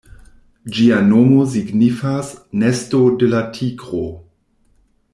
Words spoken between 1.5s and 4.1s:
signifas "Nesto de la Tigro".